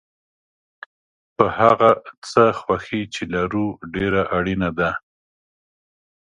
په 1.37 1.45
هغه 1.59 1.89
څه 2.29 2.43
خوښي 2.59 3.01
چې 3.13 3.23
لرو 3.33 3.65
ډېره 3.93 4.21
اړینه 4.37 4.69
ده. 4.79 4.91